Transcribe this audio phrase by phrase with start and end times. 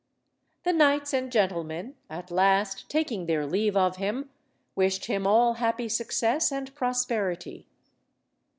[0.63, 4.31] The knights and gentlemen, at last taking their leave of him,
[4.75, 7.67] wished him all happy success and prosperity.